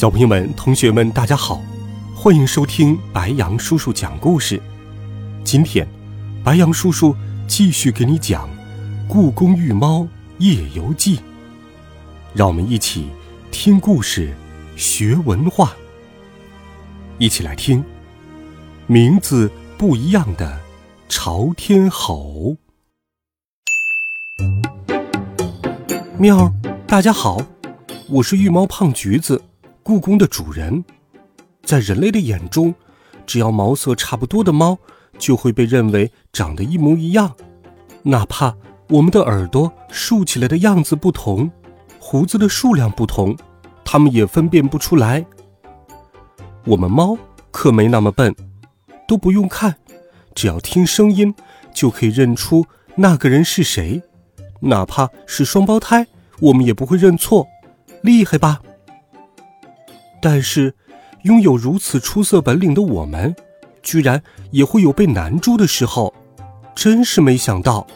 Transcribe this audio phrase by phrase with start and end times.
[0.00, 1.60] 小朋友们、同学们，大家好，
[2.14, 4.58] 欢迎收听白羊叔叔讲故事。
[5.44, 5.86] 今天，
[6.42, 7.14] 白羊叔叔
[7.46, 8.48] 继续给你讲
[9.06, 11.18] 《故宫御猫夜游记》。
[12.32, 13.10] 让我们一起
[13.50, 14.34] 听故事，
[14.74, 15.76] 学文化。
[17.18, 17.84] 一起来听，
[18.86, 20.60] 名字不一样的
[21.10, 22.56] 朝天吼。
[26.16, 26.50] 喵，
[26.86, 27.42] 大家好，
[28.08, 29.42] 我是御猫胖橘子。
[29.90, 30.84] 故宫的主人，
[31.64, 32.72] 在人类的眼中，
[33.26, 34.78] 只要毛色差不多的猫，
[35.18, 37.34] 就会被认为长得一模一样，
[38.04, 38.54] 哪怕
[38.88, 41.50] 我们的耳朵竖起来的样子不同，
[41.98, 43.36] 胡子的数量不同，
[43.84, 45.26] 他们也分辨不出来。
[46.66, 47.18] 我们猫
[47.50, 48.32] 可没那么笨，
[49.08, 49.74] 都不用看，
[50.36, 51.34] 只要听声音，
[51.74, 54.00] 就可以认出那个人是谁，
[54.60, 56.06] 哪怕是双胞胎，
[56.38, 57.48] 我们也不会认错，
[58.02, 58.62] 厉害吧？
[60.20, 60.74] 但是，
[61.22, 63.34] 拥有如此出色本领的我们，
[63.82, 66.14] 居然也会有被难住的时候，
[66.74, 67.86] 真是没想到。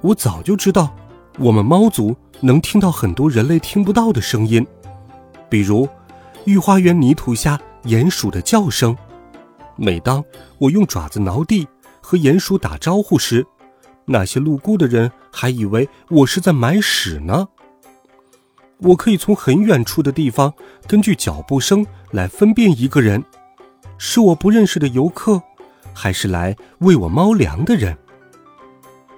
[0.00, 0.94] 我早就知道，
[1.38, 4.66] 我们猫族能听到很多人类听不到的声音，
[5.48, 5.88] 比如
[6.44, 8.96] 御花园泥土下鼹鼠的叫声。
[9.76, 10.24] 每当
[10.58, 11.66] 我用爪子挠地
[12.00, 13.46] 和鼹鼠打招呼时，
[14.04, 17.48] 那些路过的人还以为我是在买屎呢。
[18.78, 20.52] 我可以从很远处的地方，
[20.86, 23.24] 根据脚步声来分辨一个人，
[23.96, 25.42] 是我不认识的游客，
[25.94, 27.96] 还是来喂我猫粮的人。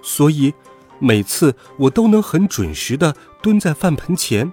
[0.00, 0.54] 所以，
[1.00, 4.52] 每次我都能很准时的蹲在饭盆前，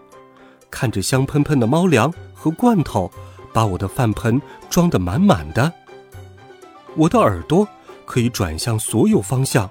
[0.72, 3.12] 看着香喷喷的猫粮和罐头，
[3.54, 5.72] 把我的饭盆装得满满的。
[6.96, 7.68] 我的耳朵
[8.06, 9.70] 可以转向所有方向，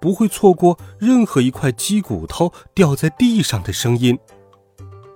[0.00, 4.18] 不会错过任何一块鸡骨头掉在地上的声音。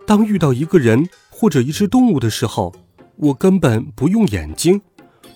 [0.07, 2.73] 当遇到一个人或者一只动物的时候，
[3.17, 4.81] 我根本不用眼睛，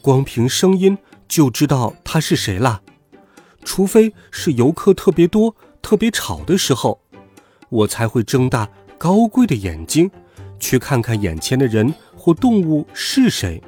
[0.01, 0.97] 光凭声音
[1.29, 2.83] 就知道他是谁了。
[3.65, 7.01] 除非是游客特别多、特别吵的时候，
[7.69, 10.09] 我才会睁大高贵的眼睛，
[10.61, 13.61] 去看看眼前的人或动物是谁，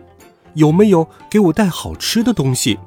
[0.55, 2.79] 有没有给我带好吃的东西。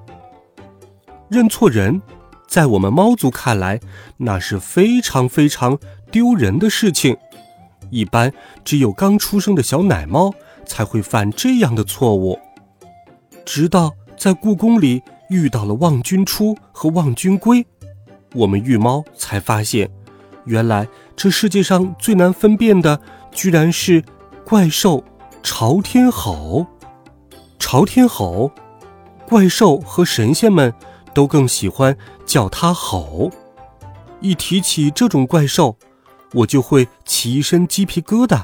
[1.28, 2.02] 认错人，
[2.48, 3.82] 在我们猫族看来，
[4.18, 5.78] 那是非常非常
[6.12, 7.18] 丢人的事情。
[7.90, 8.32] 一般
[8.64, 10.34] 只有刚出生的小奶猫
[10.66, 12.40] 才会犯这样的错误。
[13.46, 17.66] 直到在故宫里遇到了望君初和望君归，
[18.34, 19.90] 我们御猫才发现，
[20.46, 23.00] 原来这世界上最难分辨的，
[23.32, 24.04] 居然是
[24.46, 25.04] 怪兽
[25.44, 26.66] 朝天吼。
[27.60, 28.52] 朝天吼，
[29.28, 30.74] 怪兽和神仙们
[31.14, 33.32] 都更喜欢叫它吼。
[34.22, 35.78] 一提起这种怪兽。
[36.36, 38.44] 我就会起一身鸡皮疙瘩。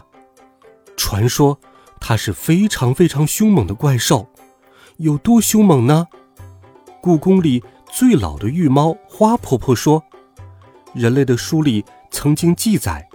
[0.96, 1.60] 传说
[2.00, 4.30] 它是非常非常凶猛的怪兽，
[4.98, 6.08] 有多凶猛呢？
[7.02, 10.04] 故宫里最老的御猫花婆婆说，
[10.94, 13.10] 人类的书里曾经记载，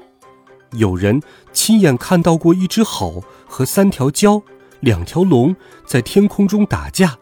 [0.73, 1.23] 有人
[1.53, 4.43] 亲眼看到过一只猴和三条蛟、
[4.81, 5.55] 两条龙
[5.87, 7.17] 在天空中打架，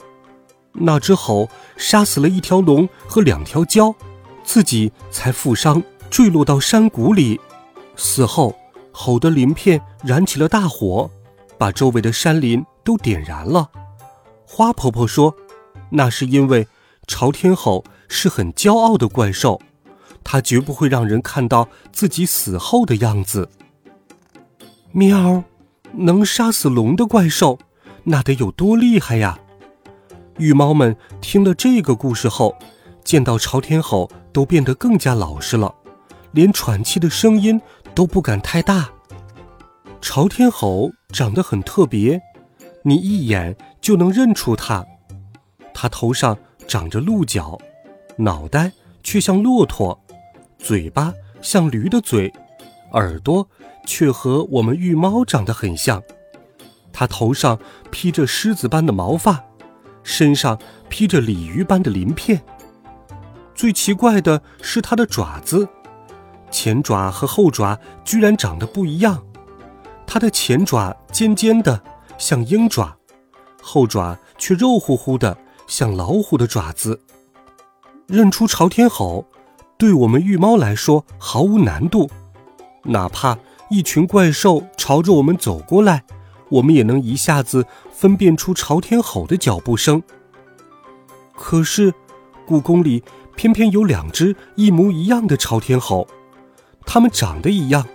[0.73, 3.95] 那只猴杀死了一条龙和两条蛟，
[4.43, 5.83] 自己才负伤。
[6.11, 7.41] 坠落到山谷里，
[7.97, 8.55] 死后，
[8.93, 11.11] 吼的鳞片燃起了大火，
[11.59, 13.71] 把周围的山林都点燃了。
[14.47, 15.35] 花婆婆说，
[15.91, 16.67] 那是因为
[17.07, 19.61] 朝天吼是很骄傲的怪兽，
[20.23, 23.49] 它绝不会让人看到自己死后的样子。
[24.93, 25.45] 喵，
[25.93, 27.59] 能杀死龙的怪兽，
[28.05, 29.39] 那得有多厉害呀！
[30.39, 32.57] 御猫们听了这个故事后，
[33.05, 35.75] 见到朝天吼都变得更加老实了。
[36.33, 37.61] 连喘气的声音
[37.95, 38.91] 都不敢太大。
[40.01, 42.21] 朝天吼长得很特别，
[42.83, 44.85] 你一眼就能认出它。
[45.73, 46.37] 它头上
[46.69, 47.59] 长着鹿角，
[48.17, 49.99] 脑袋却像骆驼，
[50.59, 52.33] 嘴巴像驴的嘴，
[52.93, 53.49] 耳朵
[53.87, 56.03] 却和我们御猫长得很像。
[56.93, 57.59] 它头上
[57.91, 59.45] 披着狮子般的毛发，
[60.03, 60.59] 身上
[60.89, 62.43] 披着鲤鱼般的鳞片。
[63.55, 65.69] 最奇怪的是它的爪子。
[66.55, 69.21] 前爪和后爪居然长得不一样，
[70.07, 71.83] 它的前爪尖尖的，
[72.17, 72.97] 像鹰爪，
[73.61, 75.37] 后爪却肉乎乎的，
[75.67, 77.01] 像老虎的爪子。
[78.07, 79.27] 认出朝天吼，
[79.77, 82.09] 对我们御猫来说毫无难度，
[82.85, 83.37] 哪怕
[83.69, 86.05] 一群怪兽朝着我们走过来，
[86.51, 90.01] 我们也能一下子分辨出朝天吼的脚步声。
[91.35, 91.93] 可是，
[92.47, 93.03] 故宫里
[93.35, 96.07] 偏偏有两只一模一样的朝天吼，
[96.87, 97.87] 它们长得一样，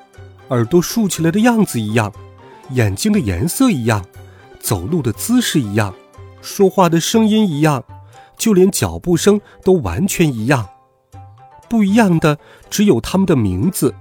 [0.50, 2.14] 耳朵竖起来的样子一样，
[2.72, 4.06] 眼睛的颜色一样，
[4.60, 5.94] 走路的姿势一样，
[6.42, 7.84] 说话的声音一样。
[8.38, 10.70] 就连脚步声都完全一样，
[11.68, 12.40] 不一样的
[12.70, 13.94] 只有他们的名字。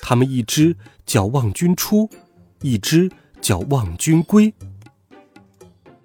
[0.00, 0.74] 他们一只
[1.04, 2.08] 叫望君出，
[2.62, 3.10] 一只
[3.42, 4.54] 叫望君归。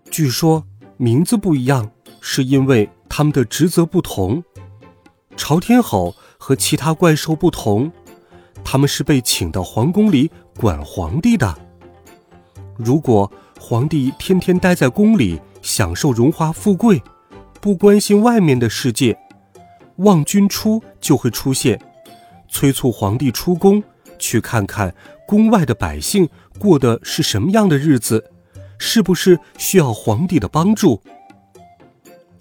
[0.10, 0.66] 据说
[0.98, 1.90] 名字不一样，
[2.20, 4.44] 是因为他们的职责不同。
[5.38, 7.90] 朝天吼和其他怪兽不同，
[8.64, 11.58] 他们是被请到皇宫里管皇帝的。
[12.78, 17.02] 如果皇帝天天待在宫里，享受荣华富贵。
[17.60, 19.16] 不关心外面的世界，
[19.98, 21.80] 望君出就会出现，
[22.50, 23.84] 催促皇帝出宫，
[24.18, 24.96] 去看看
[25.28, 28.32] 宫外的百姓过的是什么样的日子，
[28.80, 31.00] 是不是需要皇帝的帮助。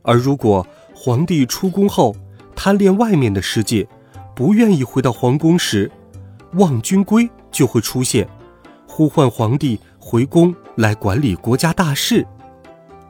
[0.01, 2.17] 而如果皇帝出宫后
[2.57, 3.87] 贪恋外面的世界，
[4.35, 5.93] 不愿意回到皇宫时，
[6.55, 8.29] 望君归就会出现，
[8.87, 12.27] 呼唤皇帝回宫来管理国家大事，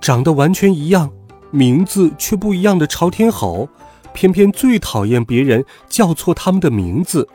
[0.00, 1.10] 长得完全一样。
[1.52, 3.68] 名字却不一样的朝天吼，
[4.12, 7.28] 偏偏最讨厌别人叫错他们的名字，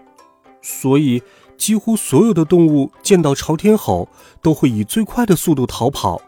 [0.62, 1.22] 所以
[1.58, 4.08] 几乎所有的动物见到朝天吼
[4.42, 6.22] 都会以最快的速度逃跑，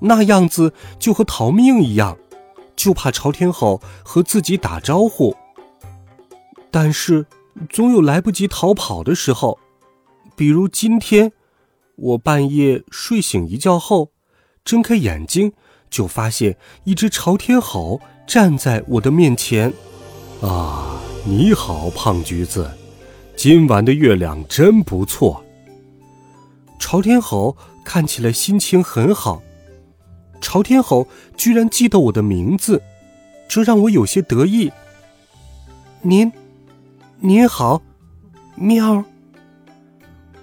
[0.00, 2.16] 那样子就和逃命一样，
[2.74, 5.36] 就怕朝天吼和自己打招呼。
[6.70, 7.26] 但是
[7.68, 9.58] 总有来不及逃跑的时候，
[10.36, 11.32] 比如今天，
[11.96, 14.10] 我半夜睡醒一觉后，
[14.64, 15.52] 睁开眼睛。
[15.90, 19.72] 就发现一只朝天吼站在我的面前，
[20.42, 22.70] 啊，你好，胖橘子，
[23.34, 25.42] 今晚的月亮真不错。
[26.78, 27.56] 朝天吼
[27.86, 29.42] 看起来心情很好，
[30.42, 31.08] 朝天吼
[31.38, 32.82] 居然记得我的名字，
[33.48, 34.70] 这让我有些得意。
[36.02, 36.30] 您，
[37.20, 37.82] 您好，
[38.54, 39.04] 喵。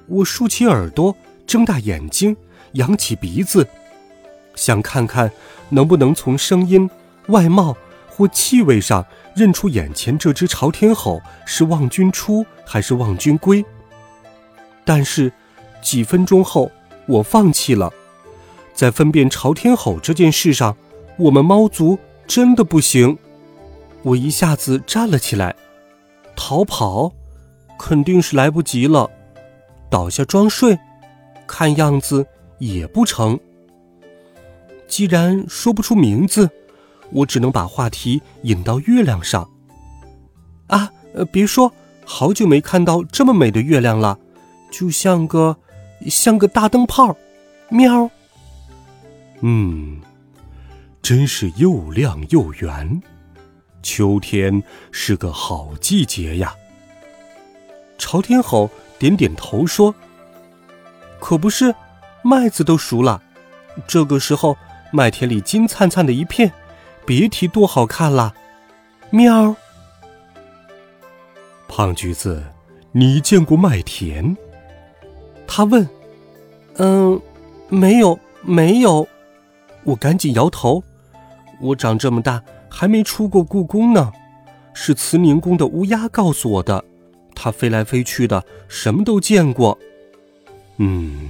[0.08, 1.16] 我竖起耳朵，
[1.48, 2.36] 睁大眼睛，
[2.74, 3.66] 扬起鼻子。
[4.56, 5.32] 想看看
[5.70, 6.90] 能不能从声音、
[7.28, 7.78] 外貌
[8.10, 13.64] 或气味上认出眼前这只朝天吼是望君出还是望君归。
[14.84, 15.32] 但是
[15.82, 16.70] 几分钟后，
[17.06, 17.90] 我放弃了。
[18.74, 20.76] 在分辨朝天吼这件事上，
[21.16, 23.18] 我们猫族真的不行。
[24.02, 25.56] 我一下子站了起来，
[26.36, 27.12] 逃跑
[27.80, 29.10] 肯定是来不及了，
[29.90, 30.78] 倒下装睡，
[31.48, 32.26] 看样子
[32.60, 33.40] 也不成。
[34.88, 36.50] 既然说不出名字，
[37.12, 39.50] 我只能把话题引到月亮上。
[40.68, 41.72] 啊，呃，别说，
[42.06, 44.18] 好久没看到这么美的月亮了，
[44.72, 45.58] 就像个，
[46.08, 47.16] 像个大灯泡。
[47.70, 48.10] 喵。
[49.42, 50.02] 嗯，
[51.02, 53.02] 真是又亮又圆。
[53.86, 56.56] 秋天是个好季节呀。
[58.00, 58.68] 朝天吼
[58.98, 59.94] 点点头说
[61.22, 61.76] ：“可不是，
[62.24, 63.22] 麦子都熟了，
[63.88, 64.58] 这个时候。”
[64.92, 66.54] 麦田里金灿灿的一片，
[67.06, 68.34] 别提多好看了。
[69.10, 69.56] 喵。
[71.68, 72.42] 胖橘子，
[72.94, 74.38] 你见过麦田？
[75.46, 75.88] 他问。
[76.78, 77.20] 嗯，
[77.68, 79.06] 没有，没有。
[79.84, 80.82] 我赶紧摇头。
[81.60, 82.42] 我长这么大
[82.78, 84.12] 还没出过故宫呢，
[84.74, 86.84] 是慈宁宫的乌鸦告诉我的。
[87.34, 89.80] 它飞来飞去的，什么都见过。
[90.76, 91.30] 嗯，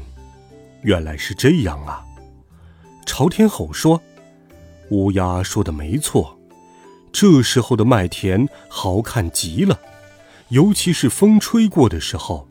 [0.81, 2.03] 原来是这样啊。
[3.05, 4.01] 朝天吼说
[4.89, 6.35] ：“乌鸦说的没错，
[7.11, 9.79] 这时候的麦田好看极了，
[10.49, 12.47] 尤其是风吹过的时候，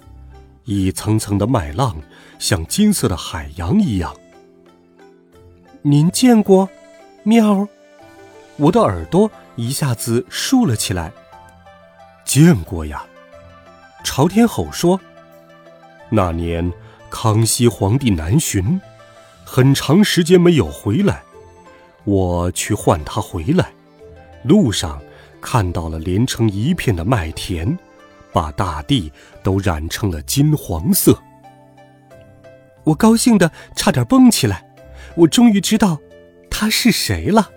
[0.66, 1.96] 一层层的麦浪
[2.38, 4.14] 像金色的海洋一样。
[5.82, 6.68] 您见过？
[7.24, 7.66] 喵！
[8.56, 11.12] 我的耳朵一下子竖了起来。
[12.24, 13.04] 见过呀。”
[14.04, 15.00] 朝天吼说
[16.10, 16.72] ：“那年
[17.10, 18.80] 康熙皇帝南巡。”
[19.46, 21.22] 很长时间没有回来，
[22.04, 23.70] 我去唤他回来。
[24.42, 25.00] 路上
[25.40, 27.78] 看到了连成一片的麦田，
[28.32, 31.16] 把大地都染成了金黄色。
[32.84, 34.66] 我高兴的差点蹦起来，
[35.14, 36.00] 我终于知道
[36.50, 37.50] 他是谁了。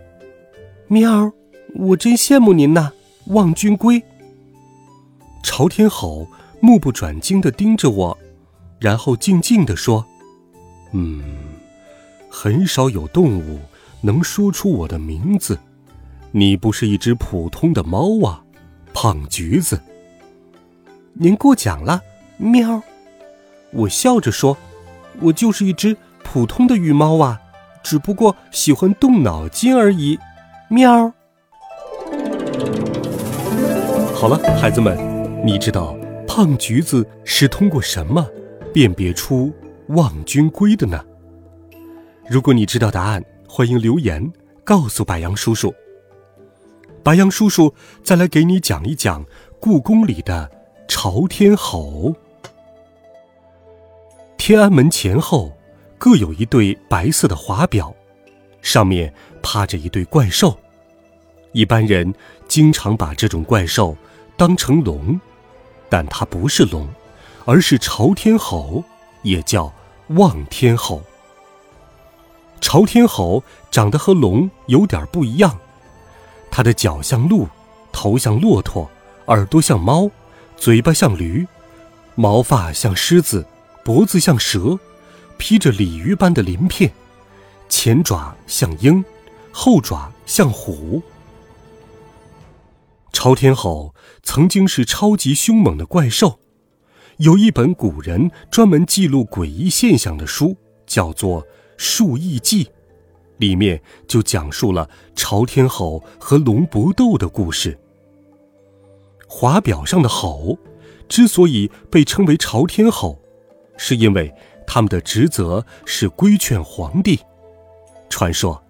[0.89, 1.33] 喵，
[1.75, 2.93] 我真羡慕您呐，
[3.25, 4.01] 望君归。
[5.43, 6.25] 朝天吼
[6.61, 8.17] 目不转睛的盯着我，
[8.79, 10.05] 然后静静地说
[10.93, 11.21] ：“嗯，
[12.29, 13.59] 很少有动物
[13.99, 15.59] 能说出我的名字。
[16.31, 18.41] 你不是一只普通的猫啊，
[18.93, 19.81] 胖橘子。”
[21.19, 22.01] 您过奖了，
[22.37, 22.81] 喵。
[23.71, 24.57] 我笑着说
[25.19, 27.41] ：“我就是一只普通的羽猫啊，
[27.83, 30.17] 只不过喜欢动脑筋而已。”
[30.69, 31.13] 喵。
[34.13, 34.97] 好了，孩子们，
[35.45, 35.95] 你知道
[36.27, 38.27] 胖橘子是通过什么
[38.73, 39.53] 辨别出
[39.89, 41.01] 望君归的呢？
[42.29, 44.29] 如果你知道答案，欢迎留言
[44.65, 45.73] 告诉白杨叔叔。
[47.01, 49.25] 白杨叔叔再来给你讲一讲
[49.61, 50.51] 故宫里的
[50.89, 52.13] 朝天吼。
[54.37, 55.57] 天安门前后
[55.97, 57.95] 各有一对白色的华表，
[58.61, 59.13] 上面
[59.49, 60.59] 趴着一对怪兽。
[61.53, 62.13] 一般人
[62.49, 63.95] 经常把这种怪兽
[64.35, 65.17] 当成龙，
[65.87, 66.85] 但它不是龙，
[67.45, 68.83] 而是朝天吼，
[69.21, 69.73] 也叫
[70.09, 71.01] 望天吼。
[72.59, 75.57] 朝天吼长得和龙有点不一样，
[76.51, 77.47] 它的脚像鹿，
[77.93, 78.91] 头像骆驼，
[79.27, 80.11] 耳朵像猫，
[80.57, 81.47] 嘴巴像驴，
[82.15, 83.45] 毛发像狮子。
[83.85, 84.77] 脖子像蛇，
[85.37, 86.91] 披着鲤鱼般的鳞片，
[87.69, 89.05] 前爪像鹰，
[89.59, 91.01] 后爪像虎。
[93.11, 96.37] 朝天吼曾经是超级凶猛的怪兽，
[97.17, 101.41] 有一本古人专门记录诡异现象的书，叫做
[101.75, 102.65] 《树异记》，
[103.37, 107.75] 里面就讲述了朝天吼和龙搏斗的故事。
[109.27, 110.55] 华表上的吼，
[111.09, 113.19] 之所以被称为朝天吼。
[113.75, 114.31] 是因为
[114.67, 117.19] 他们的职责是规劝皇帝。
[118.07, 118.63] 传说，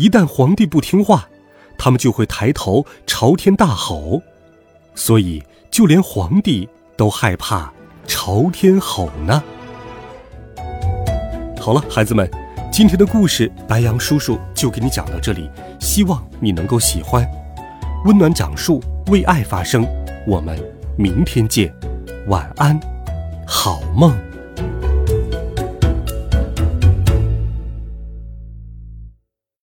[0.00, 1.28] 一旦皇帝不听话，
[1.76, 4.22] 他们就会抬头朝天大吼，
[4.94, 6.66] 所以就连皇帝
[6.96, 7.70] 都害怕
[8.06, 9.44] 朝天吼呢。
[11.60, 12.26] 好了，孩子们，
[12.72, 17.30] 今天的故事白羊叔叔就给你讲到这里，希望你能够喜欢。
[18.06, 19.86] 温暖讲述，为爱发声。
[20.26, 20.58] 我们
[20.96, 21.70] 明天见，
[22.26, 22.80] 晚安，
[23.46, 24.29] 好梦。